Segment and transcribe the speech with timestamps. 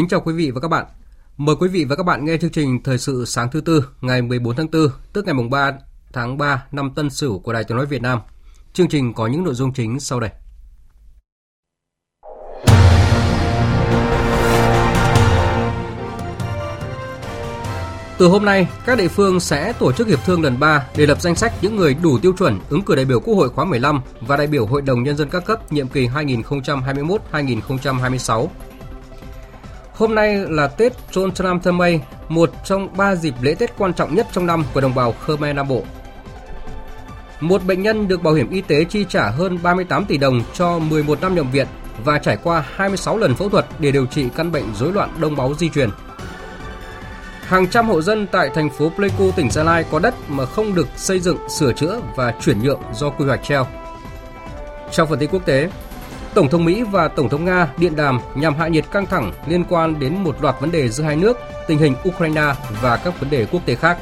[0.00, 0.86] Kính chào quý vị và các bạn.
[1.36, 4.22] Mời quý vị và các bạn nghe chương trình Thời sự sáng thứ tư ngày
[4.22, 5.72] 14 tháng 4, tức ngày mùng 3
[6.12, 8.18] tháng 3 năm Tân Sửu của Đài Tiếng nói Việt Nam.
[8.72, 10.30] Chương trình có những nội dung chính sau đây.
[18.18, 21.20] Từ hôm nay, các địa phương sẽ tổ chức hiệp thương lần 3 để lập
[21.20, 24.00] danh sách những người đủ tiêu chuẩn ứng cử đại biểu Quốc hội khóa 15
[24.20, 28.48] và đại biểu Hội đồng Nhân dân các cấp nhiệm kỳ 2021-2026
[30.00, 34.14] Hôm nay là Tết Chon Tram Thơmây, một trong ba dịp lễ Tết quan trọng
[34.14, 35.82] nhất trong năm của đồng bào Khmer Nam Bộ.
[37.40, 40.78] Một bệnh nhân được bảo hiểm y tế chi trả hơn 38 tỷ đồng cho
[40.78, 41.66] 11 năm nhập viện
[42.04, 45.36] và trải qua 26 lần phẫu thuật để điều trị căn bệnh rối loạn đông
[45.36, 45.90] máu di truyền.
[47.46, 50.74] Hàng trăm hộ dân tại thành phố Pleiku, tỉnh Gia Lai có đất mà không
[50.74, 53.66] được xây dựng, sửa chữa và chuyển nhượng do quy hoạch treo.
[54.92, 55.70] Trong phần tin quốc tế,
[56.34, 59.64] Tổng thống Mỹ và Tổng thống Nga điện đàm nhằm hạ nhiệt căng thẳng liên
[59.68, 63.30] quan đến một loạt vấn đề giữa hai nước, tình hình Ukraine và các vấn
[63.30, 63.98] đề quốc tế khác.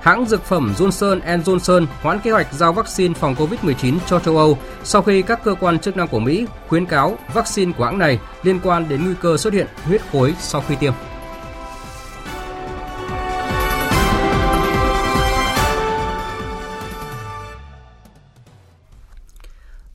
[0.00, 4.58] Hãng dược phẩm Johnson Johnson hoãn kế hoạch giao vaccine phòng COVID-19 cho châu Âu
[4.84, 8.18] sau khi các cơ quan chức năng của Mỹ khuyến cáo vaccine của hãng này
[8.42, 10.92] liên quan đến nguy cơ xuất hiện huyết khối sau khi tiêm.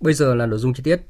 [0.08, 1.02] Bây giờ là nội dung chi tiết.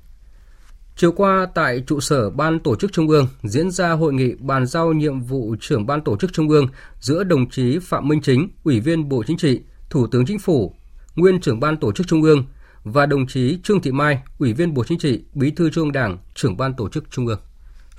[0.95, 4.65] Chiều qua tại trụ sở Ban Tổ chức Trung ương diễn ra hội nghị bàn
[4.65, 6.67] giao nhiệm vụ trưởng Ban Tổ chức Trung ương
[6.99, 10.75] giữa đồng chí Phạm Minh Chính, Ủy viên Bộ Chính trị, Thủ tướng Chính phủ,
[11.15, 12.45] nguyên trưởng Ban Tổ chức Trung ương
[12.83, 15.91] và đồng chí Trương Thị Mai, Ủy viên Bộ Chính trị, Bí thư Trung ương
[15.91, 17.39] Đảng, trưởng Ban Tổ chức Trung ương.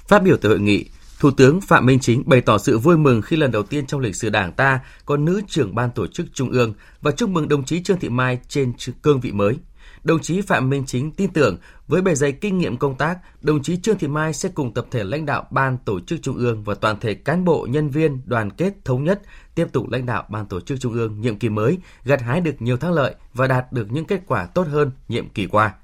[0.09, 0.85] Phát biểu tại hội nghị,
[1.21, 4.01] Thủ tướng Phạm Minh Chính bày tỏ sự vui mừng khi lần đầu tiên trong
[4.01, 7.49] lịch sử Đảng ta có nữ trưởng Ban Tổ chức Trung ương và chúc mừng
[7.49, 8.73] đồng chí Trương Thị Mai trên
[9.03, 9.57] cương vị mới–
[10.05, 11.57] đồng chí Phạm Minh Chính tin tưởng
[11.89, 14.87] với bề dày kinh nghiệm công tác, đồng chí Trương Thị Mai sẽ cùng tập
[14.91, 18.21] thể lãnh đạo Ban Tổ chức Trung ương và toàn thể cán bộ nhân viên
[18.25, 19.23] đoàn kết thống nhất
[19.55, 22.63] tiếp tục lãnh đạo Ban Tổ chức Trung ương nhiệm kỳ mới, gặt hái được
[22.63, 25.75] nhiều thắng lợi và đạt được những kết quả tốt hơn nhiệm kỳ qua.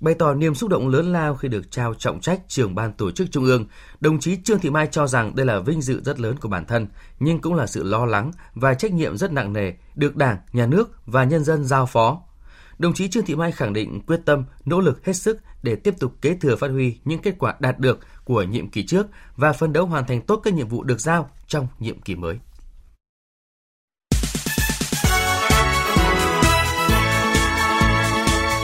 [0.00, 3.10] Bày tỏ niềm xúc động lớn lao khi được trao trọng trách trưởng ban tổ
[3.10, 3.66] chức trung ương,
[4.00, 6.64] đồng chí Trương Thị Mai cho rằng đây là vinh dự rất lớn của bản
[6.64, 6.86] thân,
[7.20, 10.66] nhưng cũng là sự lo lắng và trách nhiệm rất nặng nề được Đảng, Nhà
[10.66, 12.22] nước và nhân dân giao phó
[12.82, 15.94] đồng chí Trương Thị Mai khẳng định quyết tâm, nỗ lực hết sức để tiếp
[16.00, 19.06] tục kế thừa phát huy những kết quả đạt được của nhiệm kỳ trước
[19.36, 22.38] và phấn đấu hoàn thành tốt các nhiệm vụ được giao trong nhiệm kỳ mới.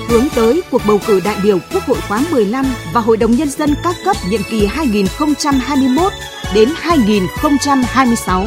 [0.09, 3.50] Hướng tới cuộc bầu cử đại biểu Quốc hội khóa 15 và Hội đồng Nhân
[3.50, 6.12] dân các cấp nhiệm kỳ 2021
[6.55, 8.47] đến 2026.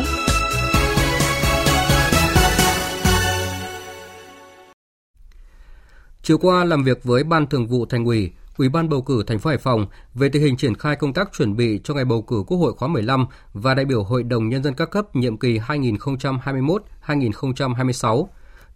[6.32, 9.40] Chiều qua làm việc với Ban Thường vụ Thành ủy, Ủy ban bầu cử thành
[9.40, 12.22] phố Hải Phòng về tình hình triển khai công tác chuẩn bị cho ngày bầu
[12.22, 15.38] cử Quốc hội khóa 15 và đại biểu Hội đồng nhân dân các cấp nhiệm
[15.38, 18.28] kỳ 2021-2026.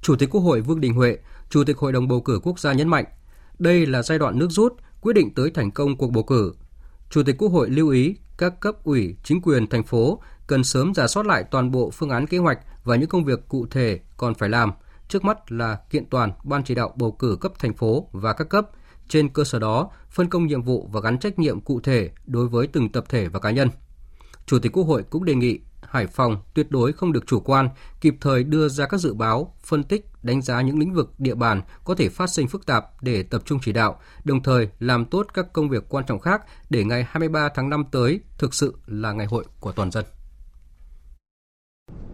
[0.02, 1.18] Chủ tịch Quốc hội Vương Đình Huệ,
[1.50, 3.06] Chủ tịch Hội đồng bầu cử quốc gia nhấn mạnh,
[3.60, 6.54] đây là giai đoạn nước rút quyết định tới thành công cuộc bầu cử.
[7.10, 10.94] Chủ tịch Quốc hội lưu ý các cấp ủy, chính quyền thành phố cần sớm
[10.94, 14.00] giả soát lại toàn bộ phương án kế hoạch và những công việc cụ thể
[14.18, 14.72] còn phải làm–
[15.08, 18.50] Trước mắt là kiện toàn Ban chỉ đạo bầu cử cấp thành phố và các
[18.50, 18.70] cấp,
[19.08, 22.48] trên cơ sở đó phân công nhiệm vụ và gắn trách nhiệm cụ thể đối
[22.48, 23.70] với từng tập thể và cá nhân.
[24.46, 27.70] Chủ tịch Quốc hội cũng đề nghị Hải Phòng tuyệt đối không được chủ quan,
[28.02, 31.36] kịp thời đưa ra các dự báo, phân tích, đánh giá những lĩnh vực địa
[31.36, 35.06] bàn có thể phát sinh phức tạp để tập trung chỉ đạo, đồng thời làm
[35.06, 38.74] tốt các công việc quan trọng khác để ngày 23 tháng 5 tới thực sự
[38.86, 40.06] là ngày hội của toàn dân.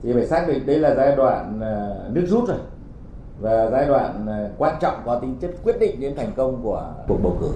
[0.04, 2.58] Thì phải xác định đây là giai đoạn à, nước rút rồi
[3.42, 6.94] và giai đoạn à, quan trọng có tính chất quyết định đến thành công của
[7.08, 7.52] cuộc bầu cử.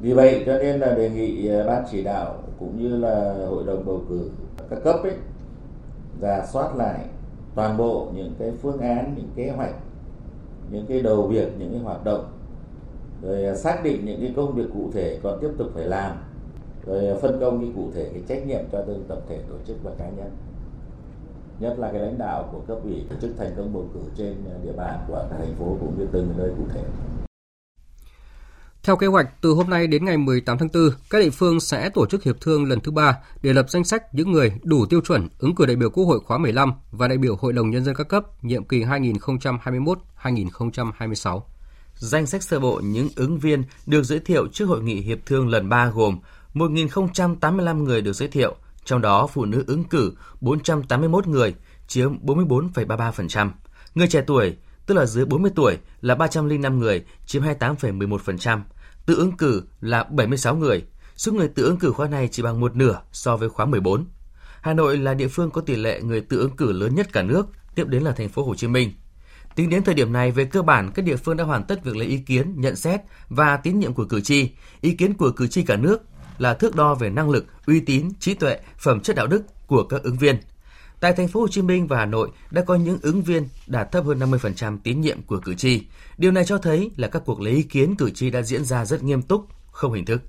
[0.00, 3.64] Vì vậy cho nên là đề nghị à, ban chỉ đạo cũng như là hội
[3.66, 4.30] đồng bầu cử
[4.70, 5.14] các cấp ấy
[6.20, 6.98] giả soát lại
[7.54, 9.74] toàn bộ những cái phương án, những kế hoạch,
[10.70, 12.24] những cái đầu việc, những cái hoạt động
[13.22, 16.16] rồi xác định những cái công việc cụ thể còn tiếp tục phải làm
[16.86, 19.76] rồi phân công cái cụ thể cái trách nhiệm cho từng tập thể tổ chức
[19.82, 20.30] và cá nhân
[21.60, 24.44] nhất là cái lãnh đạo của cấp ủy tổ chức thành công bầu cử trên
[24.64, 26.84] địa bàn của thành phố cũng như từng nơi cụ thể.
[28.82, 31.90] Theo kế hoạch, từ hôm nay đến ngày 18 tháng 4, các địa phương sẽ
[31.90, 35.00] tổ chức hiệp thương lần thứ ba để lập danh sách những người đủ tiêu
[35.00, 37.84] chuẩn ứng cử đại biểu Quốc hội khóa 15 và đại biểu Hội đồng Nhân
[37.84, 41.40] dân các cấp nhiệm kỳ 2021-2026.
[41.94, 45.48] Danh sách sơ bộ những ứng viên được giới thiệu trước hội nghị hiệp thương
[45.48, 46.18] lần 3 gồm
[46.54, 48.56] 1.085 người được giới thiệu,
[48.88, 51.54] trong đó phụ nữ ứng cử 481 người,
[51.86, 53.50] chiếm 44,33%.
[53.94, 54.56] Người trẻ tuổi,
[54.86, 58.60] tức là dưới 40 tuổi là 305 người, chiếm 28,11%.
[59.06, 60.84] Tự ứng cử là 76 người.
[61.16, 64.06] Số người tự ứng cử khóa này chỉ bằng một nửa so với khóa 14.
[64.60, 67.22] Hà Nội là địa phương có tỷ lệ người tự ứng cử lớn nhất cả
[67.22, 68.92] nước, tiếp đến là thành phố Hồ Chí Minh.
[69.54, 71.96] Tính đến thời điểm này, về cơ bản, các địa phương đã hoàn tất việc
[71.96, 74.50] lấy ý kiến, nhận xét và tín nhiệm của cử tri.
[74.80, 76.02] Ý kiến của cử tri cả nước
[76.38, 79.82] là thước đo về năng lực, uy tín, trí tuệ, phẩm chất đạo đức của
[79.82, 80.36] các ứng viên.
[81.00, 83.92] Tại thành phố Hồ Chí Minh và Hà Nội đã có những ứng viên đạt
[83.92, 85.82] thấp hơn 50% tín nhiệm của cử tri.
[86.18, 88.84] Điều này cho thấy là các cuộc lấy ý kiến cử tri đã diễn ra
[88.84, 90.22] rất nghiêm túc, không hình thức.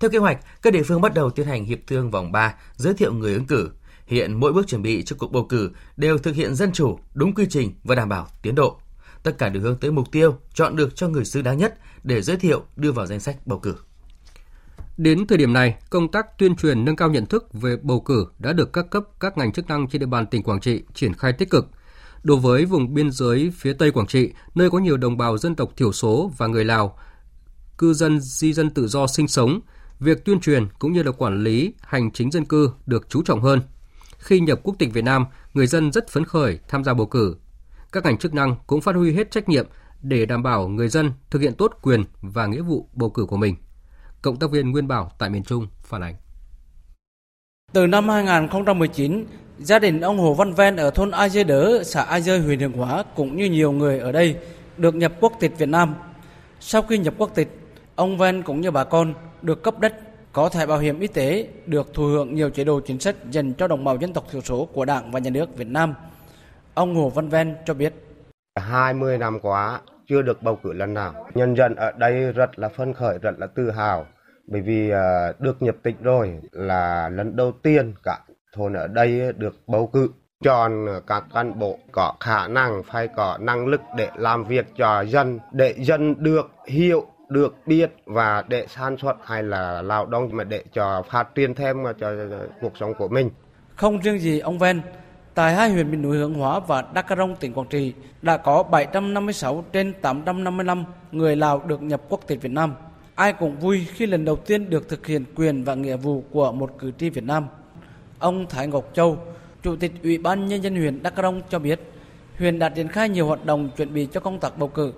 [0.00, 2.94] Theo kế hoạch, các địa phương bắt đầu tiến hành hiệp thương vòng 3, giới
[2.94, 3.70] thiệu người ứng cử.
[4.06, 7.34] Hiện mỗi bước chuẩn bị cho cuộc bầu cử đều thực hiện dân chủ, đúng
[7.34, 8.80] quy trình và đảm bảo tiến độ.
[9.22, 12.22] Tất cả đều hướng tới mục tiêu chọn được cho người xứng đáng nhất để
[12.22, 13.74] giới thiệu đưa vào danh sách bầu cử.
[14.96, 18.26] Đến thời điểm này, công tác tuyên truyền nâng cao nhận thức về bầu cử
[18.38, 21.14] đã được các cấp các ngành chức năng trên địa bàn tỉnh Quảng Trị triển
[21.14, 21.66] khai tích cực.
[22.22, 25.54] Đối với vùng biên giới phía Tây Quảng Trị, nơi có nhiều đồng bào dân
[25.54, 26.98] tộc thiểu số và người Lào,
[27.78, 29.60] cư dân di dân tự do sinh sống,
[30.00, 33.40] việc tuyên truyền cũng như là quản lý hành chính dân cư được chú trọng
[33.40, 33.60] hơn.
[34.18, 37.36] Khi nhập quốc tịch Việt Nam, người dân rất phấn khởi tham gia bầu cử.
[37.92, 39.66] Các ngành chức năng cũng phát huy hết trách nhiệm
[40.02, 43.36] để đảm bảo người dân thực hiện tốt quyền và nghĩa vụ bầu cử của
[43.36, 43.56] mình.
[44.24, 46.14] Cộng tác viên Nguyên Bảo tại miền Trung phản ánh.
[47.72, 49.24] Từ năm 2019,
[49.58, 52.60] gia đình ông Hồ Văn Ven ở thôn Ai Dơi Đỡ, xã Ai Dơi, huyện
[52.60, 54.36] Hướng Hóa cũng như nhiều người ở đây
[54.76, 55.94] được nhập quốc tịch Việt Nam.
[56.60, 57.48] Sau khi nhập quốc tịch,
[57.94, 59.94] ông Ven cũng như bà con được cấp đất,
[60.32, 63.52] có thẻ bảo hiểm y tế, được thụ hưởng nhiều chế độ chính sách dành
[63.52, 65.94] cho đồng bào dân tộc thiểu số của Đảng và Nhà nước Việt Nam.
[66.74, 67.94] Ông Hồ Văn Ven cho biết.
[68.56, 71.26] 20 năm qua chưa được bầu cử lần nào.
[71.34, 74.06] Nhân dân ở đây rất là phấn khởi, rất là tự hào
[74.46, 78.18] bởi vì à, được nhập tịch rồi là lần đầu tiên cả
[78.52, 80.08] thôn ở đây được bầu cử
[80.44, 85.02] chọn các cán bộ có khả năng phải có năng lực để làm việc cho
[85.02, 90.28] dân để dân được hiểu được biết và để sản xuất hay là lao động
[90.32, 92.12] mà để cho phát triển thêm cho
[92.60, 93.30] cuộc sống của mình.
[93.76, 94.80] Không riêng gì ông Ven,
[95.34, 98.62] tại hai huyện miền núi Hướng Hóa và Đắk Rông tỉnh Quảng Trị đã có
[98.62, 102.74] 756 trên 855 người Lào được nhập quốc tịch Việt Nam.
[103.14, 106.52] Ai cũng vui khi lần đầu tiên được thực hiện quyền và nghĩa vụ của
[106.52, 107.46] một cử tri Việt Nam.
[108.18, 109.18] Ông Thái Ngọc Châu,
[109.62, 111.80] Chủ tịch Ủy ban Nhân dân huyện Đắk Rông cho biết,
[112.38, 114.92] huyện đã triển khai nhiều hoạt động chuẩn bị cho công tác bầu cử.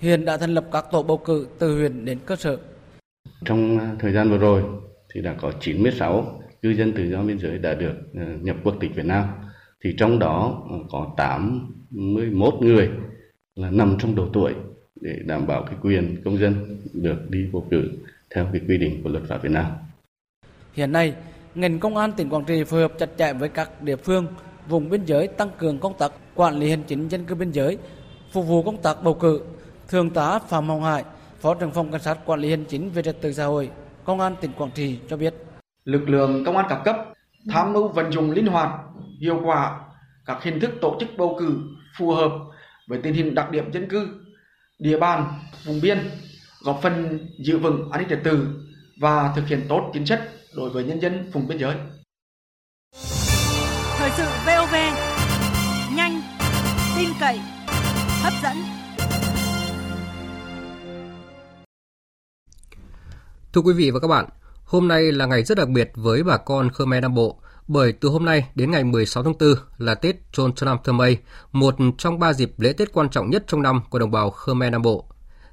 [0.00, 2.58] Huyện đã thành lập các tổ bầu cử từ huyện đến cơ sở.
[3.44, 4.62] Trong à, thời gian vừa rồi
[5.14, 8.74] thì đã có 96 cư dân tự do biên giới đã được à, nhập quốc
[8.80, 9.24] tịch Việt Nam.
[9.84, 12.90] Thì trong đó à, có 81 người
[13.54, 14.54] là nằm trong độ tuổi
[15.00, 17.90] để đảm bảo cái quyền công dân được đi bầu cử
[18.34, 19.66] theo cái quy định của luật pháp Việt Nam.
[20.72, 21.14] Hiện nay,
[21.54, 24.26] ngành công an tỉnh Quảng Trị phối hợp chặt chẽ với các địa phương,
[24.68, 27.78] vùng biên giới tăng cường công tác quản lý hành chính dân cư biên giới,
[28.32, 29.40] phục vụ công tác bầu cử.
[29.88, 31.04] Thượng tá Phạm Hồng Hải,
[31.40, 33.70] Phó trưởng phòng cảnh sát quản lý hành chính về trật tự xã hội,
[34.04, 35.34] Công an tỉnh Quảng Trị cho biết.
[35.84, 36.96] Lực lượng công an các cấp
[37.52, 38.70] tham mưu vận dụng linh hoạt,
[39.20, 39.80] hiệu quả
[40.26, 41.58] các hình thức tổ chức bầu cử
[41.98, 42.30] phù hợp
[42.88, 44.08] với tình hình đặc điểm dân cư
[44.78, 46.10] địa bàn, vùng biên,
[46.60, 48.46] góp phần giữ vững an ninh trật tự
[49.00, 50.20] và thực hiện tốt chính sách
[50.56, 51.76] đối với nhân dân vùng biên giới.
[53.98, 54.74] Thời sự VOV,
[55.96, 56.22] nhanh,
[56.96, 57.40] tin cậy,
[58.22, 58.56] hấp dẫn.
[63.52, 64.28] Thưa quý vị và các bạn,
[64.64, 68.08] hôm nay là ngày rất đặc biệt với bà con Khmer Nam Bộ bởi từ
[68.08, 71.18] hôm nay đến ngày 16 tháng 4 là Tết Chon Tram Thơmây,
[71.52, 74.72] một trong ba dịp lễ Tết quan trọng nhất trong năm của đồng bào Khmer
[74.72, 75.08] Nam Bộ.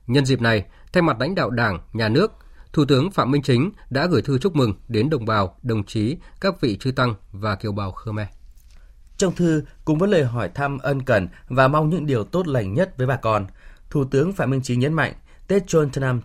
[0.07, 2.31] Nhân dịp này, thay mặt lãnh đạo Đảng, Nhà nước,
[2.73, 6.17] Thủ tướng Phạm Minh Chính đã gửi thư chúc mừng đến đồng bào, đồng chí,
[6.41, 8.27] các vị chư tăng và kiều bào Khmer.
[9.17, 12.73] Trong thư, cùng với lời hỏi thăm ân cần và mong những điều tốt lành
[12.73, 13.47] nhất với bà con,
[13.89, 15.13] Thủ tướng Phạm Minh Chính nhấn mạnh
[15.47, 16.21] Tết Chon Nam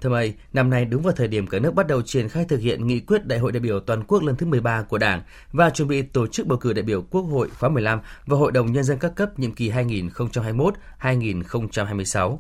[0.53, 3.01] năm nay đúng vào thời điểm cả nước bắt đầu triển khai thực hiện nghị
[3.01, 5.23] quyết Đại hội đại biểu toàn quốc lần thứ 13 của Đảng
[5.53, 8.53] và chuẩn bị tổ chức bầu cử đại biểu Quốc hội khóa 15 và Hội
[8.53, 12.39] đồng Nhân dân các cấp nhiệm kỳ 2021-2026.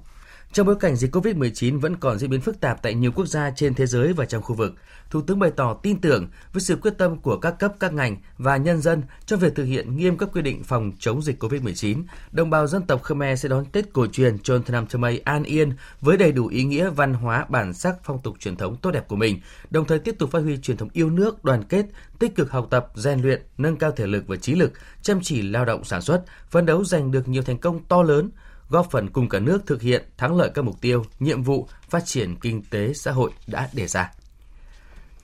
[0.52, 3.50] Trong bối cảnh dịch COVID-19 vẫn còn diễn biến phức tạp tại nhiều quốc gia
[3.50, 4.74] trên thế giới và trong khu vực,
[5.10, 8.16] Thủ tướng bày tỏ tin tưởng với sự quyết tâm của các cấp các ngành
[8.38, 12.02] và nhân dân trong việc thực hiện nghiêm các quy định phòng chống dịch COVID-19,
[12.32, 15.72] đồng bào dân tộc Khmer sẽ đón Tết cổ truyền Chon Thnam Thmay an yên
[16.00, 19.08] với đầy đủ ý nghĩa văn hóa, bản sắc, phong tục truyền thống tốt đẹp
[19.08, 19.40] của mình,
[19.70, 21.86] đồng thời tiếp tục phát huy truyền thống yêu nước, đoàn kết,
[22.18, 25.42] tích cực học tập, rèn luyện, nâng cao thể lực và trí lực, chăm chỉ
[25.42, 28.30] lao động sản xuất, phấn đấu giành được nhiều thành công to lớn,
[28.68, 32.02] góp phần cùng cả nước thực hiện thắng lợi các mục tiêu, nhiệm vụ phát
[32.04, 34.10] triển kinh tế xã hội đã đề ra.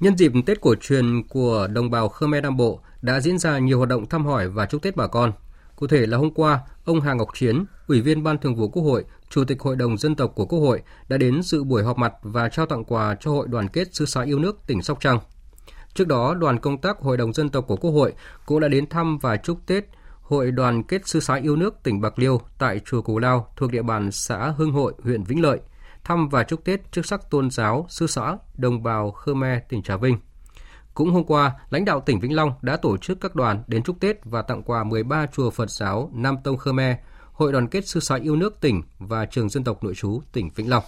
[0.01, 3.79] Nhân dịp Tết cổ truyền của đồng bào Khmer Nam Bộ đã diễn ra nhiều
[3.79, 5.33] hoạt động thăm hỏi và chúc Tết bà con.
[5.77, 8.83] Cụ thể là hôm qua, ông Hà Ngọc Chiến, Ủy viên Ban Thường vụ Quốc
[8.83, 11.99] hội, Chủ tịch Hội đồng Dân tộc của Quốc hội đã đến dự buổi họp
[11.99, 14.99] mặt và trao tặng quà cho Hội đoàn kết sư sãi yêu nước tỉnh Sóc
[15.01, 15.19] Trăng.
[15.95, 18.13] Trước đó, đoàn công tác Hội đồng Dân tộc của Quốc hội
[18.47, 19.85] cũng đã đến thăm và chúc Tết
[20.25, 23.73] Hội đoàn kết sư sãi yêu nước tỉnh Bạc Liêu tại chùa Cù Lao thuộc
[23.73, 25.61] địa bàn xã Hưng Hội, huyện Vĩnh Lợi,
[26.05, 29.97] thăm và chúc Tết chức sắc tôn giáo sư xã đồng bào Khmer tỉnh Trà
[29.97, 30.19] Vinh.
[30.95, 34.01] Cũng hôm qua, lãnh đạo tỉnh Vĩnh Long đã tổ chức các đoàn đến chúc
[34.01, 36.97] Tết và tặng quà 13 chùa Phật giáo Nam Tông Khmer,
[37.33, 40.51] Hội đoàn kết sư sãi yêu nước tỉnh và trường dân tộc nội trú tỉnh
[40.55, 40.85] Vĩnh Long.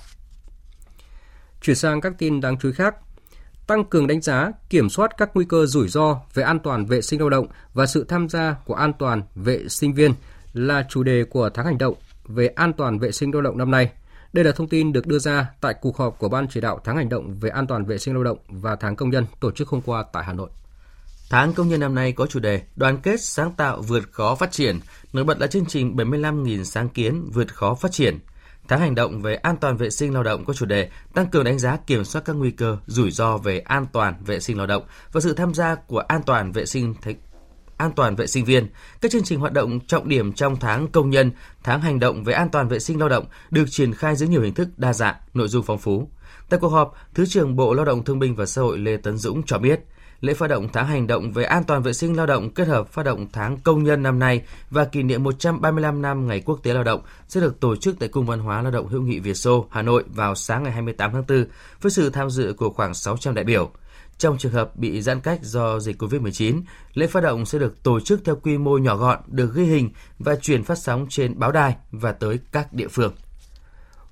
[1.60, 2.96] Chuyển sang các tin đáng chú ý khác,
[3.66, 7.02] tăng cường đánh giá, kiểm soát các nguy cơ rủi ro về an toàn vệ
[7.02, 10.12] sinh lao động và sự tham gia của an toàn vệ sinh viên
[10.52, 11.94] là chủ đề của tháng hành động
[12.28, 13.90] về an toàn vệ sinh lao động năm nay.
[14.32, 16.96] Đây là thông tin được đưa ra tại cuộc họp của Ban chỉ đạo tháng
[16.96, 19.68] hành động về an toàn vệ sinh lao động và tháng công nhân tổ chức
[19.68, 20.50] hôm qua tại Hà Nội.
[21.30, 24.52] Tháng công nhân năm nay có chủ đề Đoàn kết sáng tạo vượt khó phát
[24.52, 24.80] triển,
[25.12, 28.18] nổi bật là chương trình 75.000 sáng kiến vượt khó phát triển–
[28.68, 31.44] Tháng hành động về an toàn vệ sinh lao động có chủ đề tăng cường
[31.44, 34.66] đánh giá kiểm soát các nguy cơ, rủi ro về an toàn vệ sinh lao
[34.66, 34.82] động
[35.12, 36.94] và sự tham gia của an toàn vệ sinh
[37.76, 38.68] an toàn vệ sinh viên.
[39.00, 41.30] Các chương trình hoạt động trọng điểm trong tháng công nhân,
[41.62, 44.42] tháng hành động về an toàn vệ sinh lao động được triển khai dưới nhiều
[44.42, 46.08] hình thức đa dạng, nội dung phong phú.
[46.48, 49.18] Tại cuộc họp, Thứ trưởng Bộ Lao động Thương binh và Xã hội Lê Tấn
[49.18, 49.80] Dũng cho biết,
[50.20, 52.88] lễ phát động tháng hành động về an toàn vệ sinh lao động kết hợp
[52.88, 56.74] phát động tháng công nhân năm nay và kỷ niệm 135 năm Ngày Quốc tế
[56.74, 59.34] Lao động sẽ được tổ chức tại Cung văn hóa Lao động hữu nghị Việt
[59.34, 61.46] Xô, Hà Nội vào sáng ngày 28 tháng 4
[61.82, 63.70] với sự tham dự của khoảng 600 đại biểu.
[64.18, 66.62] Trong trường hợp bị giãn cách do dịch COVID-19,
[66.94, 69.90] lễ phát động sẽ được tổ chức theo quy mô nhỏ gọn, được ghi hình
[70.18, 73.14] và truyền phát sóng trên báo đài và tới các địa phương.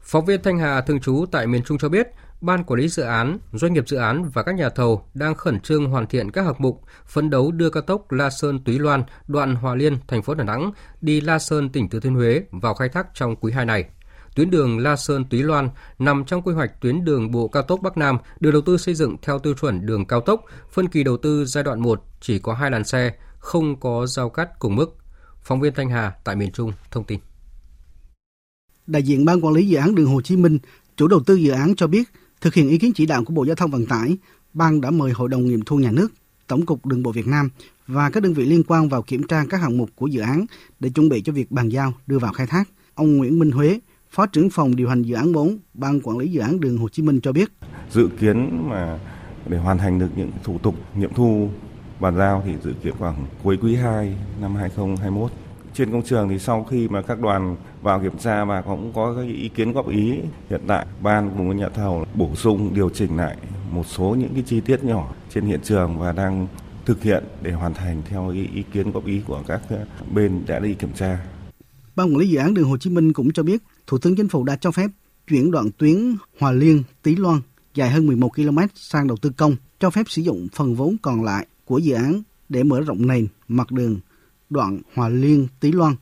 [0.01, 2.09] Phóng viên Thanh Hà thường trú tại miền Trung cho biết,
[2.45, 5.61] Ban quản lý dự án, doanh nghiệp dự án và các nhà thầu đang khẩn
[5.61, 9.03] trương hoàn thiện các hạng mục, phấn đấu đưa cao tốc La Sơn Túy Loan,
[9.27, 12.75] đoạn Hòa Liên, thành phố Đà Nẵng đi La Sơn, tỉnh Thừa Thiên Huế vào
[12.75, 13.85] khai thác trong quý 2 này.
[14.35, 17.81] Tuyến đường La Sơn Túy Loan nằm trong quy hoạch tuyến đường bộ cao tốc
[17.83, 20.41] Bắc Nam được đầu tư xây dựng theo tiêu chuẩn đường cao tốc,
[20.73, 24.31] phân kỳ đầu tư giai đoạn 1 chỉ có hai làn xe, không có giao
[24.31, 24.97] cắt cùng mức.
[25.43, 27.21] Phóng viên Thanh Hà tại miền Trung thông tin.
[28.87, 30.59] Đại diện Ban Quản lý Dự án Đường Hồ Chí Minh,
[30.97, 32.05] chủ đầu tư dự án cho biết,
[32.45, 34.17] thực hiện ý kiến chỉ đạo của Bộ Giao thông Vận tải,
[34.55, 36.13] Ban đã mời Hội đồng nghiệm thu nhà nước,
[36.47, 37.51] Tổng cục Đường bộ Việt Nam
[37.87, 40.47] và các đơn vị liên quan vào kiểm tra các hạng mục của dự án
[40.81, 42.69] để chuẩn bị cho việc bàn giao đưa vào khai thác.
[42.95, 46.29] Ông Nguyễn Minh Huế, Phó trưởng phòng điều hành dự án 4, Ban quản lý
[46.29, 47.53] dự án đường Hồ Chí Minh cho biết.
[47.91, 48.99] Dự kiến mà
[49.49, 51.51] để hoàn thành được những thủ tục nghiệm thu
[52.01, 55.31] bàn giao thì dự kiến khoảng cuối quý 2 năm 2021
[55.75, 59.15] trên công trường thì sau khi mà các đoàn vào kiểm tra và cũng có
[59.17, 62.91] các ý kiến góp ý hiện tại ban cùng với nhà thầu bổ sung điều
[62.91, 63.37] chỉnh lại
[63.71, 66.47] một số những cái chi tiết nhỏ trên hiện trường và đang
[66.87, 69.63] thực hiện để hoàn thành theo ý, ý kiến góp ý của các
[70.15, 71.19] bên đã đi kiểm tra.
[71.97, 74.29] Ban quản lý dự án đường Hồ Chí Minh cũng cho biết Thủ tướng Chính
[74.29, 74.91] phủ đã cho phép
[75.29, 77.41] chuyển đoạn tuyến Hòa Liên Tý Loan
[77.75, 81.25] dài hơn 11 km sang đầu tư công, cho phép sử dụng phần vốn còn
[81.25, 84.01] lại của dự án để mở rộng nền, mặt đường
[84.55, 85.95] đoạn Hòa Liên Tý Loan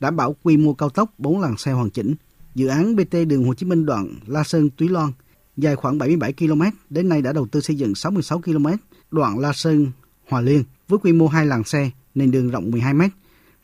[0.00, 2.14] đảm bảo quy mô cao tốc 4 làn xe hoàn chỉnh.
[2.54, 5.12] Dự án BT đường Hồ Chí Minh đoạn La Sơn Túy Loan
[5.56, 8.66] dài khoảng 77 km, đến nay đã đầu tư xây dựng 66 km,
[9.10, 9.92] đoạn La Sơn
[10.28, 13.02] Hòa Liên với quy mô hai làn xe, nền đường rộng 12 m.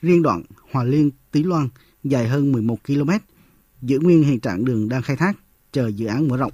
[0.03, 1.69] Riêng đoạn Hòa Liên Tý Loan
[2.05, 3.11] dài hơn 11 km,
[3.83, 5.33] giữ nguyên hiện trạng đường đang khai thác,
[5.73, 6.53] chờ dự án mở rộng.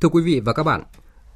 [0.00, 0.82] Thưa quý vị và các bạn,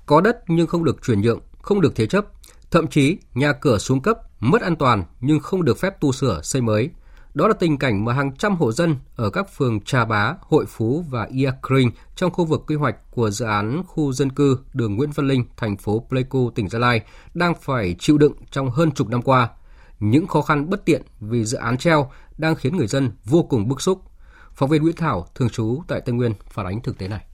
[0.07, 2.27] có đất nhưng không được chuyển nhượng, không được thế chấp,
[2.71, 6.41] thậm chí nhà cửa xuống cấp, mất an toàn nhưng không được phép tu sửa,
[6.43, 6.91] xây mới.
[7.35, 10.67] Đó là tình cảnh mà hàng trăm hộ dân ở các phường Trà Bá, Hội
[10.69, 14.59] Phú và Ia Kring trong khu vực quy hoạch của dự án khu dân cư
[14.73, 17.01] đường Nguyễn Văn Linh, thành phố Pleiku, tỉnh Gia Lai
[17.35, 19.49] đang phải chịu đựng trong hơn chục năm qua.
[20.01, 23.69] Những khó khăn bất tiện vì dự án treo đang khiến người dân vô cùng
[23.69, 24.03] bức xúc.
[24.55, 27.25] Phóng viên Nguyễn Thảo, thường trú tại Tây Nguyên, phản ánh thực tế này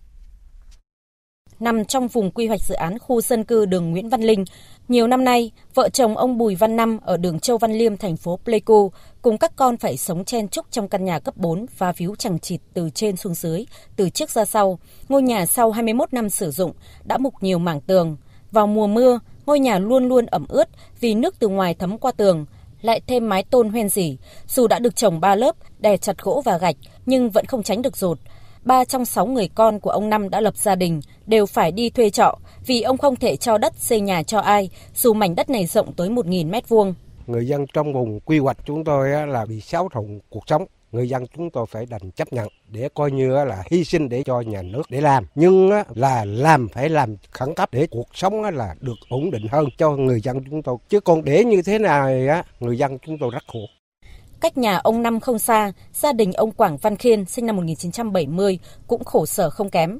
[1.62, 4.44] nằm trong vùng quy hoạch dự án khu dân cư đường Nguyễn Văn Linh.
[4.88, 8.16] Nhiều năm nay, vợ chồng ông Bùi Văn Năm ở đường Châu Văn Liêm, thành
[8.16, 8.92] phố Pleiku
[9.22, 12.38] cùng các con phải sống chen chúc trong căn nhà cấp 4 và víu chẳng
[12.38, 13.64] chịt từ trên xuống dưới,
[13.96, 14.78] từ trước ra sau.
[15.08, 16.72] Ngôi nhà sau 21 năm sử dụng
[17.04, 18.16] đã mục nhiều mảng tường.
[18.50, 20.68] Vào mùa mưa, ngôi nhà luôn luôn ẩm ướt
[21.00, 22.46] vì nước từ ngoài thấm qua tường,
[22.80, 24.18] lại thêm mái tôn hoen dỉ.
[24.48, 26.76] Dù đã được trồng ba lớp, đè chặt gỗ và gạch,
[27.06, 28.18] nhưng vẫn không tránh được rột.
[28.64, 31.90] Ba trong sáu người con của ông Năm đã lập gia đình, đều phải đi
[31.90, 35.50] thuê trọ vì ông không thể cho đất xây nhà cho ai, dù mảnh đất
[35.50, 36.94] này rộng tới 1.000 mét vuông.
[37.26, 40.64] Người dân trong vùng quy hoạch chúng tôi là bị xáo trộn cuộc sống.
[40.92, 44.22] Người dân chúng tôi phải đành chấp nhận để coi như là hy sinh để
[44.22, 45.26] cho nhà nước để làm.
[45.34, 49.66] Nhưng là làm phải làm khẩn cấp để cuộc sống là được ổn định hơn
[49.78, 50.76] cho người dân chúng tôi.
[50.88, 53.60] Chứ còn để như thế này á người dân chúng tôi rất khổ.
[54.42, 58.58] Cách nhà ông Năm không xa, gia đình ông Quảng Văn Khiên sinh năm 1970
[58.86, 59.98] cũng khổ sở không kém.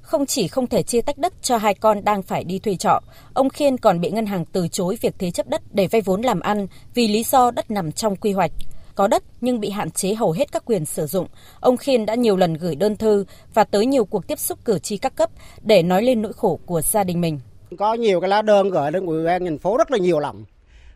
[0.00, 3.00] Không chỉ không thể chia tách đất cho hai con đang phải đi thuê trọ,
[3.34, 6.22] ông Khiên còn bị ngân hàng từ chối việc thế chấp đất để vay vốn
[6.22, 8.52] làm ăn vì lý do đất nằm trong quy hoạch
[8.94, 11.26] có đất nhưng bị hạn chế hầu hết các quyền sử dụng.
[11.60, 13.24] Ông Khiên đã nhiều lần gửi đơn thư
[13.54, 15.30] và tới nhiều cuộc tiếp xúc cử tri các cấp
[15.62, 17.40] để nói lên nỗi khổ của gia đình mình.
[17.78, 20.44] Có nhiều cái lá đơn gửi đến ủy ban thành phố rất là nhiều lắm.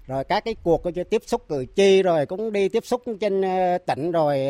[0.09, 3.79] Rồi các cái cuộc tiếp xúc cử tri rồi cũng đi tiếp xúc trên ờ,
[3.79, 4.47] tỉnh rồi,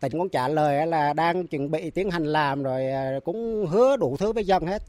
[0.00, 3.96] tỉnh cũng trả lời là đang chuẩn bị tiến hành làm rồi ờ, cũng hứa
[3.96, 4.82] đủ thứ với dân hết.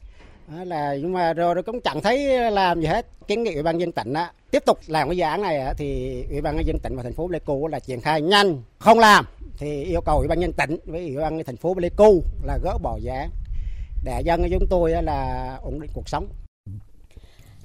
[0.64, 3.06] Là, nhưng mà rồi cũng chẳng thấy làm gì hết.
[3.26, 6.22] Kiến nghị ủy ban dân tỉnh á, tiếp tục làm cái dự án này thì
[6.30, 9.26] ủy ban nhân dân tỉnh và thành phố Pleiku là triển khai nhanh, không làm,
[9.58, 12.78] thì yêu cầu ủy ban nhân tỉnh với ủy ban thành phố Pleiku là gỡ
[12.82, 13.30] bỏ dự án.
[14.04, 16.26] Để dân chúng tôi là ổn định cuộc sống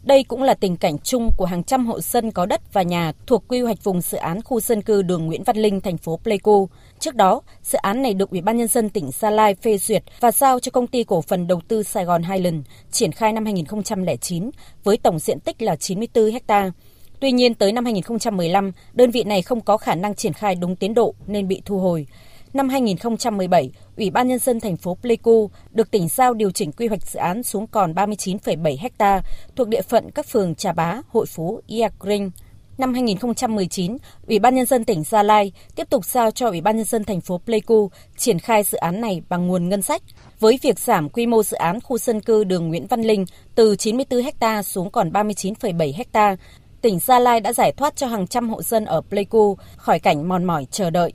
[0.04, 3.14] đây cũng là tình cảnh chung của hàng trăm hộ dân có đất và nhà
[3.28, 6.20] thuộc quy hoạch vùng dự án khu dân cư đường Nguyễn Văn Linh, thành phố
[6.24, 6.70] Pleiku.
[7.00, 10.04] Trước đó, dự án này được Ủy ban nhân dân tỉnh Gia Lai phê duyệt
[10.20, 13.46] và giao cho công ty cổ phần đầu tư Sài Gòn Highland triển khai năm
[13.46, 14.50] 2009
[14.84, 16.72] với tổng diện tích là 94 ha.
[17.20, 20.76] Tuy nhiên tới năm 2015, đơn vị này không có khả năng triển khai đúng
[20.76, 22.08] tiến độ nên bị thu hồi.
[22.54, 26.88] Năm 2017, Ủy ban Nhân dân thành phố Pleiku được tỉnh giao điều chỉnh quy
[26.88, 29.22] hoạch dự án xuống còn 39,7 ha
[29.56, 32.32] thuộc địa phận các phường Trà Bá, Hội Phú, Iagring,
[32.78, 36.78] Năm 2019, Ủy ban Nhân dân tỉnh Gia Lai tiếp tục giao cho Ủy ban
[36.78, 40.02] Nhân dân thành phố Pleiku triển khai dự án này bằng nguồn ngân sách.
[40.40, 43.76] Với việc giảm quy mô dự án khu dân cư đường Nguyễn Văn Linh từ
[43.76, 46.36] 94 ha xuống còn 39,7 ha,
[46.82, 50.28] tỉnh Gia Lai đã giải thoát cho hàng trăm hộ dân ở Pleiku khỏi cảnh
[50.28, 51.14] mòn mỏi chờ đợi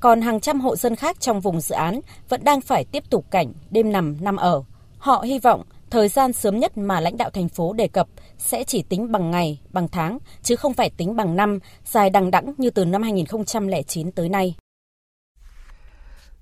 [0.00, 3.24] còn hàng trăm hộ dân khác trong vùng dự án vẫn đang phải tiếp tục
[3.30, 4.62] cảnh đêm nằm năm ở.
[4.98, 8.06] Họ hy vọng thời gian sớm nhất mà lãnh đạo thành phố đề cập
[8.38, 12.30] sẽ chỉ tính bằng ngày, bằng tháng, chứ không phải tính bằng năm, dài đằng
[12.30, 14.54] đẵng như từ năm 2009 tới nay.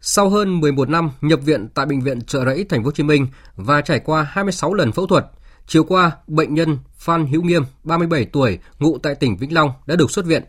[0.01, 3.03] Sau hơn 11 năm nhập viện tại bệnh viện Trợ Rẫy Thành phố Hồ Chí
[3.03, 5.27] Minh và trải qua 26 lần phẫu thuật,
[5.66, 9.97] chiều qua bệnh nhân Phan Hữu Nghiêm, 37 tuổi, ngụ tại tỉnh Vĩnh Long đã
[9.97, 10.42] được xuất viện.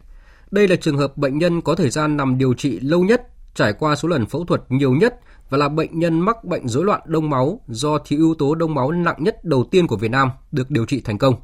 [0.52, 3.74] Đây là trường hợp bệnh nhân có thời gian nằm điều trị lâu nhất, trải
[3.74, 7.02] qua số lần phẫu thuật nhiều nhất và là bệnh nhân mắc bệnh rối loạn
[7.06, 10.30] đông máu do thiếu yếu tố đông máu nặng nhất đầu tiên của Việt Nam
[10.52, 11.36] được điều trị thành công.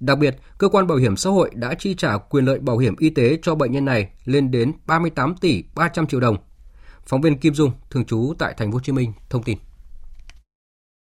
[0.00, 2.94] Đặc biệt, cơ quan bảo hiểm xã hội đã chi trả quyền lợi bảo hiểm
[2.98, 6.36] y tế cho bệnh nhân này lên đến 38 tỷ 300 triệu đồng.
[7.06, 9.58] Phóng viên Kim Dung, thường trú tại thành phố Hồ Chí Minh thông tin.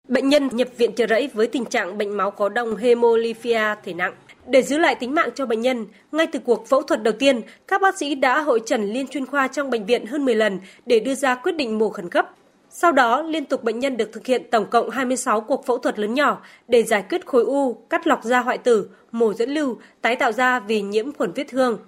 [0.08, 3.94] Bệnh nhân nhập viện chờ rẫy với tình trạng bệnh máu có đông hemolyphia thể
[3.94, 4.14] nặng.
[4.46, 7.40] Để giữ lại tính mạng cho bệnh nhân, ngay từ cuộc phẫu thuật đầu tiên,
[7.68, 10.60] các bác sĩ đã hội trần liên chuyên khoa trong bệnh viện hơn 10 lần
[10.86, 12.30] để đưa ra quyết định mổ khẩn cấp.
[12.70, 15.98] Sau đó, liên tục bệnh nhân được thực hiện tổng cộng 26 cuộc phẫu thuật
[15.98, 19.78] lớn nhỏ để giải quyết khối u, cắt lọc da hoại tử, mổ dẫn lưu,
[20.02, 21.78] tái tạo da vì nhiễm khuẩn vết thương.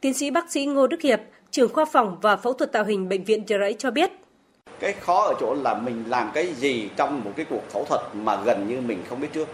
[0.00, 3.08] Tiến sĩ bác sĩ Ngô Đức Hiệp, trưởng khoa phòng và phẫu thuật tạo hình
[3.08, 4.10] bệnh viện Chợ Rẫy cho biết.
[4.80, 8.00] Cái khó ở chỗ là mình làm cái gì trong một cái cuộc phẫu thuật
[8.14, 9.48] mà gần như mình không biết trước.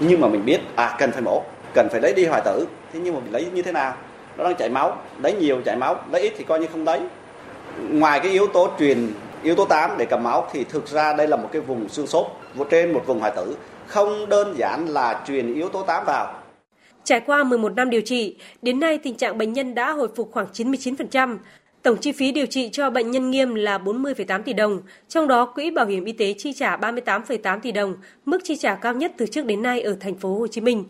[0.00, 1.42] Nhưng mà mình biết à cần phải mổ
[1.76, 2.66] cần phải lấy đi hoại tử.
[2.92, 3.94] Thế nhưng mà mình lấy như thế nào?
[4.38, 4.96] Nó đang chảy máu.
[5.22, 7.00] Lấy nhiều chảy máu lấy ít thì coi như không lấy.
[7.90, 9.12] Ngoài cái yếu tố truyền
[9.42, 12.06] yếu tố 8 để cầm máu thì thực ra đây là một cái vùng xương
[12.06, 12.26] sốt
[12.70, 13.56] trên một vùng hoại tử.
[13.86, 16.34] Không đơn giản là truyền yếu tố 8 vào.
[17.04, 20.30] Trải qua 11 năm điều trị, đến nay tình trạng bệnh nhân đã hồi phục
[20.32, 21.38] khoảng 99%.
[21.82, 25.44] Tổng chi phí điều trị cho bệnh nhân nghiêm là 40,8 tỷ đồng, trong đó
[25.44, 29.12] quỹ bảo hiểm y tế chi trả 38,8 tỷ đồng, mức chi trả cao nhất
[29.16, 30.84] từ trước đến nay ở thành phố Hồ Chí Minh.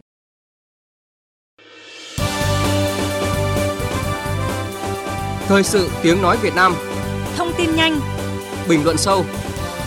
[5.49, 6.75] Thời sự tiếng nói Việt Nam
[7.37, 8.01] Thông tin nhanh
[8.69, 9.25] Bình luận sâu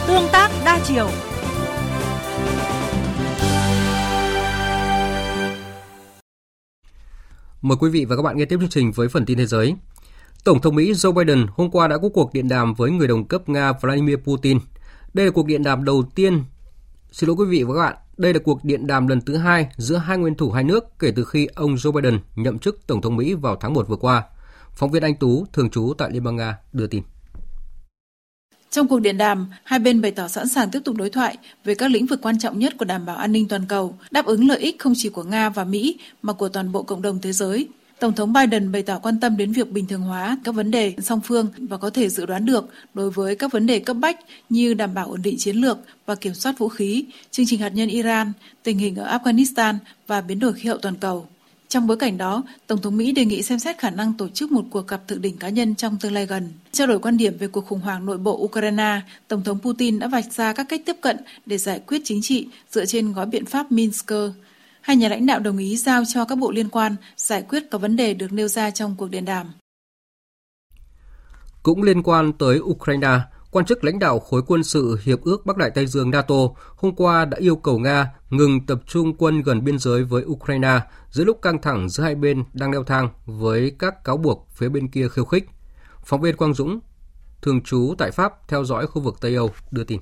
[0.08, 1.08] Tương tác đa chiều
[7.62, 9.76] Mời quý vị và các bạn nghe tiếp chương trình với phần tin thế giới.
[10.44, 13.28] Tổng thống Mỹ Joe Biden hôm qua đã có cuộc điện đàm với người đồng
[13.28, 14.60] cấp Nga Vladimir Putin.
[15.14, 16.44] Đây là cuộc điện đàm đầu tiên
[17.12, 19.68] Xin lỗi quý vị và các bạn, đây là cuộc điện đàm lần thứ hai
[19.78, 23.02] giữa hai nguyên thủ hai nước kể từ khi ông Joe Biden nhậm chức Tổng
[23.02, 24.24] thống Mỹ vào tháng 1 vừa qua.
[24.80, 27.04] Phóng viên Anh Tú, thường trú tại Liên bang Nga, đưa tin.
[28.70, 31.76] Trong cuộc điện đàm, hai bên bày tỏ sẵn sàng tiếp tục đối thoại về
[31.76, 34.48] các lĩnh vực quan trọng nhất của đảm bảo an ninh toàn cầu, đáp ứng
[34.48, 37.32] lợi ích không chỉ của Nga và Mỹ mà của toàn bộ cộng đồng thế
[37.32, 37.68] giới.
[38.00, 40.94] Tổng thống Biden bày tỏ quan tâm đến việc bình thường hóa các vấn đề
[41.02, 44.20] song phương và có thể dự đoán được đối với các vấn đề cấp bách
[44.50, 47.70] như đảm bảo ổn định chiến lược và kiểm soát vũ khí, chương trình hạt
[47.70, 48.32] nhân Iran,
[48.64, 49.76] tình hình ở Afghanistan
[50.08, 51.28] và biến đổi khí hậu toàn cầu.
[51.70, 54.52] Trong bối cảnh đó, Tổng thống Mỹ đề nghị xem xét khả năng tổ chức
[54.52, 56.50] một cuộc gặp thượng đỉnh cá nhân trong tương lai gần.
[56.72, 60.08] Trao đổi quan điểm về cuộc khủng hoảng nội bộ Ukraine, Tổng thống Putin đã
[60.08, 63.46] vạch ra các cách tiếp cận để giải quyết chính trị dựa trên gói biện
[63.46, 64.12] pháp Minsk.
[64.82, 67.82] Hai nhà lãnh đạo đồng ý giao cho các bộ liên quan giải quyết các
[67.82, 69.48] vấn đề được nêu ra trong cuộc điện đàm.
[71.64, 73.20] Cũng liên quan tới Ukraine,
[73.52, 76.36] quan chức lãnh đạo khối quân sự Hiệp ước Bắc Đại Tây Dương NATO
[76.76, 80.80] hôm qua đã yêu cầu Nga ngừng tập trung quân gần biên giới với Ukraine
[81.10, 84.70] giữa lúc căng thẳng giữa hai bên đang leo thang với các cáo buộc phía
[84.70, 85.46] bên kia khiêu khích.
[86.06, 86.80] Phóng viên Quang Dũng,
[87.42, 90.00] thường trú tại Pháp theo dõi khu vực Tây Âu, đưa tin.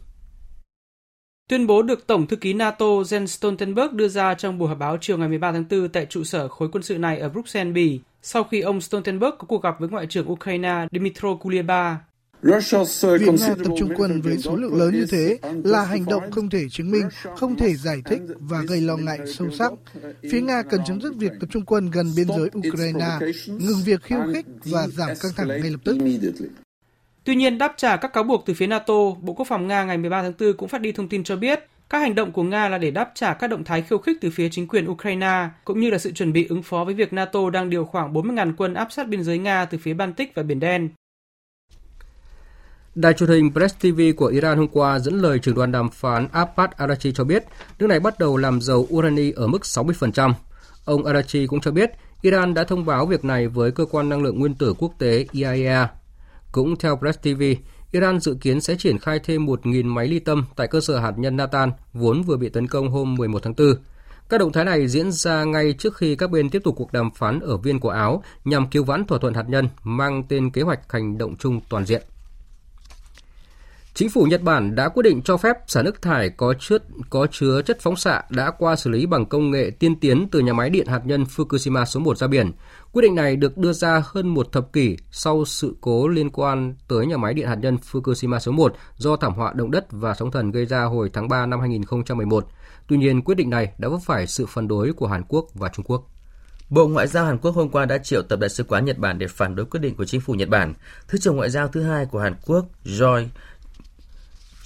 [1.49, 4.97] Tuyên bố được Tổng thư ký NATO Jens Stoltenberg đưa ra trong buổi họp báo
[5.01, 7.99] chiều ngày 13 tháng 4 tại trụ sở khối quân sự này ở Bruxelles, Bỉ,
[8.21, 11.97] sau khi ông Stoltenberg có cuộc gặp với Ngoại trưởng Ukraine Dmytro Kuleba
[12.47, 16.49] Việc Nga tập trung quân với số lượng lớn như thế là hành động không
[16.49, 19.71] thể chứng minh, không thể giải thích và gây lo ngại sâu sắc.
[20.31, 23.07] Phía Nga cần chấm dứt việc tập trung quân gần biên giới Ukraine,
[23.47, 25.97] ngừng việc khiêu khích và giảm căng thẳng ngay lập tức.
[27.23, 29.97] Tuy nhiên, đáp trả các cáo buộc từ phía NATO, Bộ Quốc phòng Nga ngày
[29.97, 32.69] 13 tháng 4 cũng phát đi thông tin cho biết các hành động của Nga
[32.69, 35.79] là để đáp trả các động thái khiêu khích từ phía chính quyền Ukraine, cũng
[35.79, 38.73] như là sự chuẩn bị ứng phó với việc NATO đang điều khoảng 40.000 quân
[38.73, 40.89] áp sát biên giới Nga từ phía Baltic và Biển Đen.
[42.97, 46.27] Đài truyền hình Press TV của Iran hôm qua dẫn lời trưởng đoàn đàm phán
[46.31, 47.43] Abbas Arachi cho biết
[47.79, 50.33] nước này bắt đầu làm dầu urani ở mức 60%.
[50.85, 54.23] Ông Arachi cũng cho biết Iran đã thông báo việc này với cơ quan năng
[54.23, 55.87] lượng nguyên tử quốc tế IAEA.
[56.51, 57.43] Cũng theo Press TV,
[57.91, 61.13] Iran dự kiến sẽ triển khai thêm 1.000 máy ly tâm tại cơ sở hạt
[61.17, 63.67] nhân Natan vốn vừa bị tấn công hôm 11 tháng 4.
[64.29, 67.11] Các động thái này diễn ra ngay trước khi các bên tiếp tục cuộc đàm
[67.11, 70.61] phán ở Viên của Áo nhằm cứu vãn thỏa thuận hạt nhân mang tên kế
[70.61, 72.01] hoạch hành động chung toàn diện.
[73.97, 76.77] Chính phủ Nhật Bản đã quyết định cho phép xả nước thải có chứa,
[77.09, 80.39] có chứa chất phóng xạ đã qua xử lý bằng công nghệ tiên tiến từ
[80.39, 82.51] nhà máy điện hạt nhân Fukushima số 1 ra biển.
[82.91, 86.75] Quyết định này được đưa ra hơn một thập kỷ sau sự cố liên quan
[86.87, 90.13] tới nhà máy điện hạt nhân Fukushima số 1 do thảm họa động đất và
[90.13, 92.47] sóng thần gây ra hồi tháng 3 năm 2011.
[92.87, 95.69] Tuy nhiên, quyết định này đã vấp phải sự phản đối của Hàn Quốc và
[95.69, 96.03] Trung Quốc.
[96.69, 99.19] Bộ Ngoại giao Hàn Quốc hôm qua đã triệu tập đại sứ quán Nhật Bản
[99.19, 100.73] để phản đối quyết định của chính phủ Nhật Bản.
[101.07, 103.25] Thứ trưởng Ngoại giao thứ hai của Hàn Quốc, Joy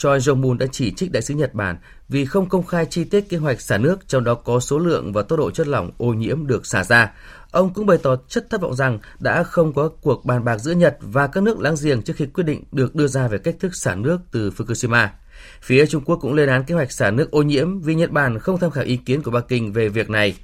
[0.01, 1.77] Choi Jong-moon đã chỉ trích đại sứ Nhật Bản
[2.09, 5.13] vì không công khai chi tiết kế hoạch xả nước, trong đó có số lượng
[5.13, 7.11] và tốc độ chất lỏng ô nhiễm được xả ra.
[7.51, 10.71] Ông cũng bày tỏ chất thất vọng rằng đã không có cuộc bàn bạc giữa
[10.71, 13.55] Nhật và các nước láng giềng trước khi quyết định được đưa ra về cách
[13.59, 15.07] thức xả nước từ Fukushima.
[15.61, 18.39] Phía Trung Quốc cũng lên án kế hoạch xả nước ô nhiễm vì Nhật Bản
[18.39, 20.35] không tham khảo ý kiến của Bắc Kinh về việc này.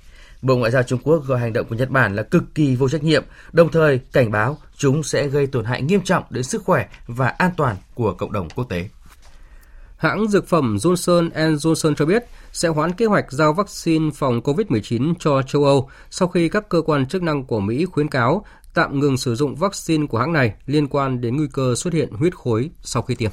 [0.42, 2.90] Bộ Ngoại giao Trung Quốc gọi hành động của Nhật Bản là cực kỳ vô
[2.90, 6.64] trách nhiệm, đồng thời cảnh báo chúng sẽ gây tổn hại nghiêm trọng đến sức
[6.64, 8.90] khỏe và an toàn của cộng đồng quốc tế.
[9.98, 15.14] Hãng dược phẩm Johnson Johnson cho biết sẽ hoãn kế hoạch giao vaccine phòng COVID-19
[15.20, 19.00] cho châu Âu sau khi các cơ quan chức năng của Mỹ khuyến cáo tạm
[19.00, 22.36] ngừng sử dụng vaccine của hãng này liên quan đến nguy cơ xuất hiện huyết
[22.36, 23.32] khối sau khi tiêm.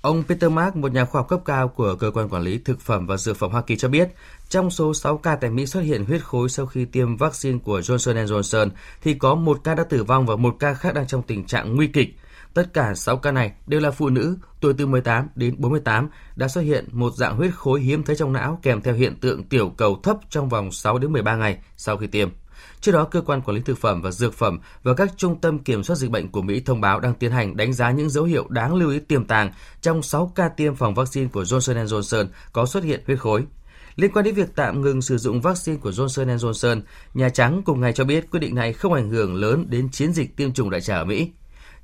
[0.00, 2.80] Ông Peter Mark, một nhà khoa học cấp cao của Cơ quan Quản lý Thực
[2.80, 4.08] phẩm và Dược phẩm Hoa Kỳ cho biết,
[4.48, 7.80] trong số 6 ca tại Mỹ xuất hiện huyết khối sau khi tiêm vaccine của
[7.80, 8.70] Johnson Johnson,
[9.02, 11.76] thì có một ca đã tử vong và một ca khác đang trong tình trạng
[11.76, 12.08] nguy kịch.
[12.54, 16.48] Tất cả 6 ca này đều là phụ nữ tuổi từ 18 đến 48 đã
[16.48, 19.72] xuất hiện một dạng huyết khối hiếm thấy trong não kèm theo hiện tượng tiểu
[19.76, 22.28] cầu thấp trong vòng 6 đến 13 ngày sau khi tiêm.
[22.80, 25.58] Trước đó, cơ quan quản lý thực phẩm và dược phẩm và các trung tâm
[25.58, 28.24] kiểm soát dịch bệnh của Mỹ thông báo đang tiến hành đánh giá những dấu
[28.24, 32.26] hiệu đáng lưu ý tiềm tàng trong 6 ca tiêm phòng vaccine của Johnson Johnson
[32.52, 33.44] có xuất hiện huyết khối.
[33.96, 36.80] Liên quan đến việc tạm ngừng sử dụng vaccine của Johnson Johnson,
[37.14, 40.12] Nhà Trắng cùng ngày cho biết quyết định này không ảnh hưởng lớn đến chiến
[40.12, 41.30] dịch tiêm chủng đại trà ở Mỹ.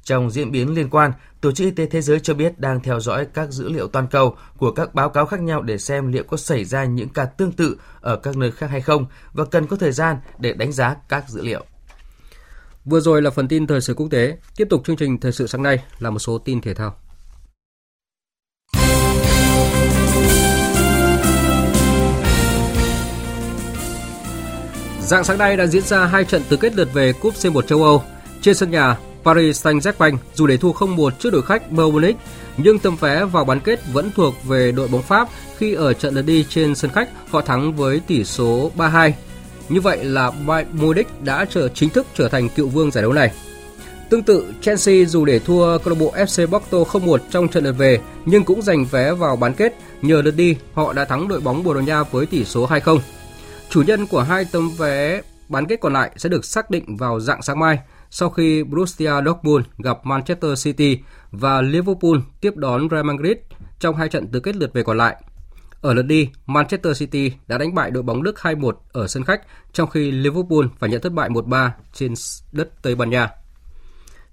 [0.05, 3.01] Trong diễn biến liên quan, Tổ chức Y tế Thế giới cho biết đang theo
[3.01, 6.25] dõi các dữ liệu toàn cầu của các báo cáo khác nhau để xem liệu
[6.25, 9.67] có xảy ra những ca tương tự ở các nơi khác hay không và cần
[9.67, 11.65] có thời gian để đánh giá các dữ liệu.
[12.85, 14.39] Vừa rồi là phần tin thời sự quốc tế.
[14.57, 16.97] Tiếp tục chương trình thời sự sáng nay là một số tin thể thao.
[25.01, 27.83] Dạng sáng nay đã diễn ra hai trận tứ kết lượt về Cúp C1 châu
[27.83, 28.03] Âu.
[28.41, 32.17] Trên sân nhà, Paris Saint-Germain dù để thua 0-1 trước đội khách Bayern Munich,
[32.57, 36.15] nhưng tấm vé vào bán kết vẫn thuộc về đội bóng Pháp khi ở trận
[36.15, 39.13] lượt đi trên sân khách họ thắng với tỷ số 3-2.
[39.69, 43.13] Như vậy là Bayern Munich đã trở chính thức trở thành cựu vương giải đấu
[43.13, 43.33] này.
[44.11, 47.73] Tương tự, Chelsea dù để thua câu lạc bộ FC Porto 0-1 trong trận lượt
[47.73, 49.75] về nhưng cũng giành vé vào bán kết.
[50.03, 52.99] Nhờ lượt đi, họ đã thắng đội bóng Bồ Đào Nha với tỷ số 2-0.
[53.71, 57.21] Chủ nhân của hai tấm vé bán kết còn lại sẽ được xác định vào
[57.21, 57.79] dạng sáng mai
[58.15, 60.99] sau khi Borussia Dortmund gặp Manchester City
[61.31, 63.37] và Liverpool tiếp đón Real Madrid
[63.79, 65.17] trong hai trận tứ kết lượt về còn lại.
[65.81, 69.41] Ở lượt đi, Manchester City đã đánh bại đội bóng Đức 2-1 ở sân khách,
[69.73, 72.15] trong khi Liverpool phải nhận thất bại 1-3 trên
[72.53, 73.31] đất Tây Ban Nha.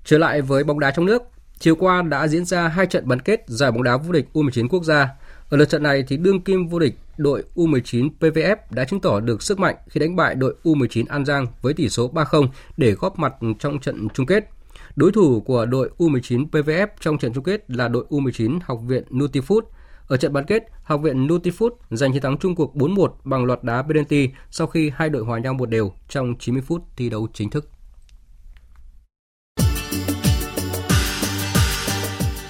[0.06, 1.22] Trở lại với bóng đá trong nước,
[1.60, 4.68] chiều qua đã diễn ra hai trận bán kết giải bóng đá vô địch U19
[4.68, 5.10] quốc gia.
[5.52, 9.20] Ở lượt trận này thì đương kim vô địch đội U19 PVF đã chứng tỏ
[9.20, 12.92] được sức mạnh khi đánh bại đội U19 An Giang với tỷ số 3-0 để
[12.92, 14.50] góp mặt trong trận chung kết.
[14.96, 19.04] Đối thủ của đội U19 PVF trong trận chung kết là đội U19 Học viện
[19.10, 19.62] Nutifood.
[20.08, 23.64] Ở trận bán kết, Học viện Nutifood giành chiến thắng chung cuộc 4-1 bằng loạt
[23.64, 27.28] đá penalty sau khi hai đội hòa nhau một đều trong 90 phút thi đấu
[27.34, 27.70] chính thức.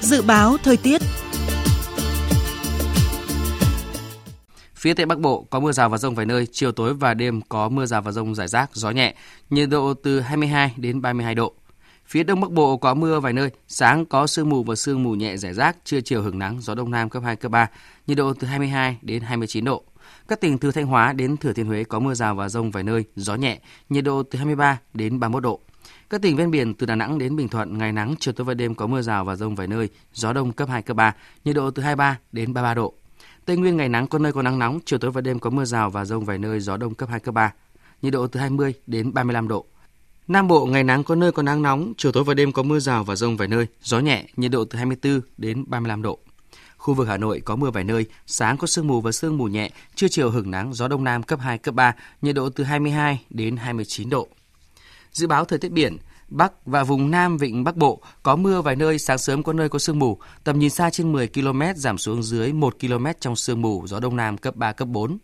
[0.02, 1.02] Dự báo thời tiết
[4.82, 7.42] Phía Tây Bắc Bộ có mưa rào và rông vài nơi, chiều tối và đêm
[7.50, 9.16] có mưa rào và rông rải rác, gió nhẹ,
[9.50, 11.54] nhiệt độ từ 22 đến 32 độ.
[12.06, 15.16] Phía Đông Bắc Bộ có mưa vài nơi, sáng có sương mù và sương mù
[15.16, 17.68] nhẹ rải rác, trưa chiều hưởng nắng, gió Đông Nam cấp 2, cấp 3,
[18.08, 19.84] nhiệt độ từ 22 đến 29 độ.
[20.28, 22.84] Các tỉnh từ Thanh Hóa đến Thừa Thiên Huế có mưa rào và rông vài
[22.84, 25.60] nơi, gió nhẹ, nhiệt độ từ 23 đến 31 độ.
[26.10, 28.54] Các tỉnh ven biển từ Đà Nẵng đến Bình Thuận ngày nắng, chiều tối và
[28.54, 31.16] đêm có mưa rào và rông vài nơi, gió đông cấp 2 cấp 3,
[31.46, 32.94] nhiệt độ từ 23 đến 33 độ.
[33.46, 35.66] Tây Nguyên ngày nắng có nơi có nắng nóng, chiều tối và đêm có mưa
[35.66, 37.54] rào và rông vài nơi, gió đông cấp 2 cấp 3,
[38.02, 39.66] nhiệt độ từ 20 đến 35 độ.
[40.28, 42.80] Nam Bộ ngày nắng có nơi có nắng nóng, chiều tối và đêm có mưa
[42.80, 46.20] rào và rông vài nơi, gió nhẹ, nhiệt độ từ 24 đến 35 độ.
[46.78, 49.46] Khu vực Hà Nội có mưa vài nơi, sáng có sương mù và sương mù
[49.46, 52.64] nhẹ, trưa chiều hưởng nắng, gió đông nam cấp 2 cấp 3, nhiệt độ từ
[52.64, 54.28] 22 đến 29 độ.
[55.12, 55.98] Dự báo thời tiết biển,
[56.32, 59.70] Bắc và vùng Nam Vịnh Bắc Bộ có mưa vài nơi, sáng sớm có nơi
[59.70, 63.36] có sương mù, tầm nhìn xa trên 10 km giảm xuống dưới 1 km trong
[63.36, 65.18] sương mù, gió Đông Nam cấp 3, cấp 4.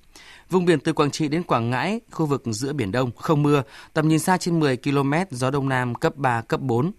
[0.50, 3.64] Vùng biển từ Quảng Trị đến Quảng Ngãi, khu vực giữa Biển Đông không mưa,
[3.94, 6.92] tầm nhìn xa trên 10 km, gió Đông Nam cấp 3, cấp 4.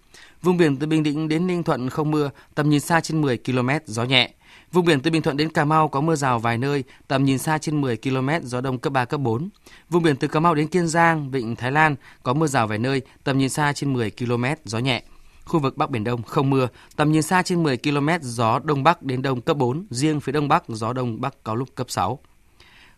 [0.43, 3.39] Vùng biển từ Bình Định đến Ninh Thuận không mưa, tầm nhìn xa trên 10
[3.39, 4.35] km, gió nhẹ.
[4.73, 7.39] Vùng biển từ Bình Thuận đến Cà Mau có mưa rào vài nơi, tầm nhìn
[7.39, 9.49] xa trên 10 km, gió đông cấp 3, cấp 4.
[9.91, 12.79] Vùng biển từ Cà Mau đến Kiên Giang, Vịnh Thái Lan có mưa rào vài
[12.79, 15.03] nơi, tầm nhìn xa trên 10 km, gió nhẹ.
[15.45, 18.83] Khu vực Bắc Biển Đông không mưa, tầm nhìn xa trên 10 km, gió Đông
[18.83, 21.91] Bắc đến Đông cấp 4, riêng phía Đông Bắc gió Đông Bắc có lúc cấp
[21.91, 22.19] 6.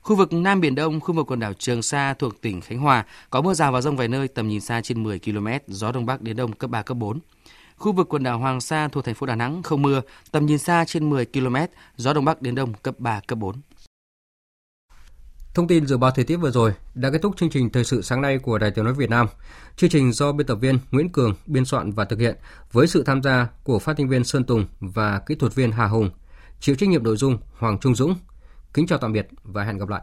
[0.01, 3.05] Khu vực Nam Biển Đông, khu vực quần đảo Trường Sa thuộc tỉnh Khánh Hòa
[3.31, 6.07] có mưa rào và rông vài nơi, tầm nhìn xa trên 10 km, gió Đông
[6.07, 7.19] Bắc đến Đông cấp 3, cấp 4.
[7.81, 10.59] Khu vực quần đảo Hoàng Sa thuộc thành phố Đà Nẵng không mưa, tầm nhìn
[10.59, 11.57] xa trên 10 km,
[11.97, 13.57] gió đông bắc đến đông cấp 3, cấp 4.
[15.55, 18.03] Thông tin dự báo thời tiết vừa rồi đã kết thúc chương trình thời sự
[18.03, 19.27] sáng nay của Đài Tiếng nói Việt Nam.
[19.77, 22.37] Chương trình do biên tập viên Nguyễn Cường biên soạn và thực hiện
[22.73, 25.87] với sự tham gia của phát thanh viên Sơn Tùng và kỹ thuật viên Hà
[25.87, 26.11] Hùng.
[26.61, 28.15] Chịu trách nhiệm nội dung Hoàng Trung Dũng.
[28.75, 30.03] Kính chào tạm biệt và hẹn gặp lại.